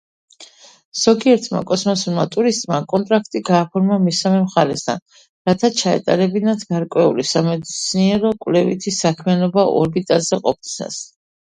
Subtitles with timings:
[0.99, 5.03] ზოგიერთმა კოსმოსურმა ტურისტმა კონტრაქტი გააფორმა მესამე მხარესთან,
[5.51, 10.99] რათა ჩაეტარებინათ გარკვეული სამეცნიერო-კვლევითი საქმიანობა ორბიტაზე ყოფნისას.